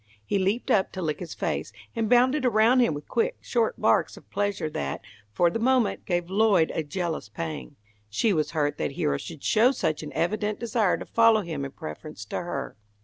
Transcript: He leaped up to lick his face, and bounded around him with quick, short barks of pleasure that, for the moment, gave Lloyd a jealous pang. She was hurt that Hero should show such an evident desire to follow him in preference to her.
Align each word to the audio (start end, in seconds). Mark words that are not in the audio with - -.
He 0.25 0.39
leaped 0.39 0.71
up 0.71 0.91
to 0.93 1.01
lick 1.03 1.19
his 1.19 1.35
face, 1.35 1.71
and 1.95 2.09
bounded 2.09 2.43
around 2.43 2.79
him 2.79 2.95
with 2.95 3.07
quick, 3.07 3.37
short 3.39 3.79
barks 3.79 4.17
of 4.17 4.27
pleasure 4.31 4.67
that, 4.67 5.01
for 5.31 5.51
the 5.51 5.59
moment, 5.59 6.05
gave 6.07 6.27
Lloyd 6.27 6.71
a 6.73 6.81
jealous 6.81 7.29
pang. 7.29 7.75
She 8.09 8.33
was 8.33 8.49
hurt 8.49 8.79
that 8.79 8.93
Hero 8.93 9.19
should 9.19 9.43
show 9.43 9.69
such 9.71 10.01
an 10.01 10.11
evident 10.13 10.59
desire 10.59 10.97
to 10.97 11.05
follow 11.05 11.41
him 11.41 11.63
in 11.63 11.69
preference 11.71 12.25
to 12.25 12.37
her. 12.37 12.75